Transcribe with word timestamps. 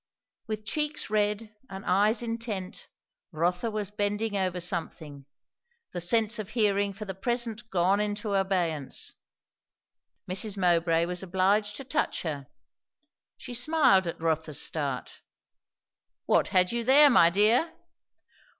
With 0.47 0.65
cheeks 0.65 1.11
red 1.11 1.53
and 1.69 1.85
eyes 1.85 2.23
intent, 2.23 2.87
Rotha 3.31 3.69
was 3.69 3.91
bending 3.91 4.35
over 4.35 4.59
something, 4.59 5.27
the 5.93 6.01
sense 6.01 6.39
of 6.39 6.49
hearing 6.49 6.91
for 6.91 7.05
the 7.05 7.13
present 7.13 7.69
gone 7.69 7.99
into 7.99 8.33
abeyance; 8.33 9.13
Mrs. 10.27 10.57
Mowbray 10.57 11.05
was 11.05 11.21
obliged 11.21 11.77
to 11.77 11.83
touch 11.83 12.23
her. 12.23 12.47
She 13.37 13.53
smiled 13.53 14.07
at 14.07 14.19
Rotha's 14.19 14.59
start. 14.59 15.21
"What 16.25 16.47
had 16.47 16.71
you 16.71 16.83
there, 16.83 17.11
my 17.11 17.29
dear?" 17.29 17.71